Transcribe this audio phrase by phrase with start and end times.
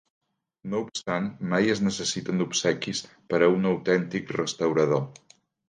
[0.69, 3.03] No obstant, mai es necessiten obsequis
[3.35, 5.09] per a un autèntic restaurador.